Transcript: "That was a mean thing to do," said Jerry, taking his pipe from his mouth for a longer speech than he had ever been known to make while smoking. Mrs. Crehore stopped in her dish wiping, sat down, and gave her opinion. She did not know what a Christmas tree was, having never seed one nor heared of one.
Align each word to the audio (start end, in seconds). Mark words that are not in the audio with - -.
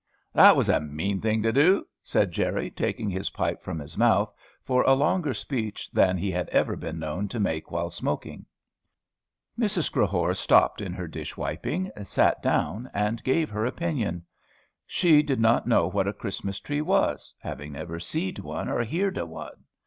"That 0.33 0.55
was 0.55 0.67
a 0.67 0.79
mean 0.79 1.21
thing 1.21 1.43
to 1.43 1.53
do," 1.53 1.85
said 2.01 2.31
Jerry, 2.31 2.71
taking 2.71 3.07
his 3.11 3.29
pipe 3.29 3.61
from 3.61 3.77
his 3.77 3.95
mouth 3.99 4.33
for 4.63 4.81
a 4.81 4.95
longer 4.95 5.31
speech 5.31 5.91
than 5.91 6.17
he 6.17 6.31
had 6.31 6.49
ever 6.49 6.75
been 6.75 6.97
known 6.97 7.27
to 7.27 7.39
make 7.39 7.69
while 7.69 7.91
smoking. 7.91 8.47
Mrs. 9.59 9.91
Crehore 9.91 10.33
stopped 10.33 10.81
in 10.81 10.91
her 10.93 11.07
dish 11.07 11.37
wiping, 11.37 11.91
sat 12.03 12.41
down, 12.41 12.89
and 12.95 13.23
gave 13.23 13.51
her 13.51 13.67
opinion. 13.67 14.25
She 14.87 15.21
did 15.21 15.39
not 15.39 15.67
know 15.67 15.85
what 15.87 16.07
a 16.07 16.13
Christmas 16.13 16.59
tree 16.59 16.81
was, 16.81 17.35
having 17.37 17.73
never 17.73 17.99
seed 17.99 18.39
one 18.39 18.65
nor 18.69 18.81
heared 18.81 19.19
of 19.19 19.29
one. 19.29 19.65